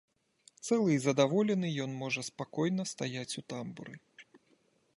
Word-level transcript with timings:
Цэлы 0.67 0.89
і 0.93 1.01
задаволены 1.07 1.69
ён 1.85 1.91
можа 2.01 2.21
спакойна 2.29 2.83
стаяць 2.93 3.37
у 3.43 3.45
тамбуры. 3.53 3.95